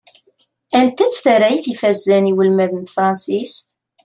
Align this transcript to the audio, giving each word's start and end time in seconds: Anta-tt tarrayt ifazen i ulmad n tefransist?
Anta-tt 0.79 1.21
tarrayt 1.23 1.65
ifazen 1.73 2.29
i 2.31 2.33
ulmad 2.41 2.71
n 2.75 2.81
tefransist? 2.87 3.57